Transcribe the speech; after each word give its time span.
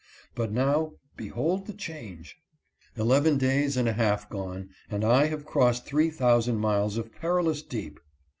But 0.33 0.51
now 0.51 0.93
behold 1.15 1.67
the 1.67 1.73
change! 1.75 2.37
Eleven 2.95 3.37
days 3.37 3.77
and 3.77 3.87
a 3.87 3.93
half 3.93 4.27
gone, 4.31 4.71
and 4.89 5.03
I 5.05 5.27
have 5.27 5.45
crossed 5.45 5.85
three 5.85 6.09
thonsand 6.09 6.57
miles 6.59 6.97
of 6.97 7.13
perilous 7.13 7.61
deep. 7.61 7.99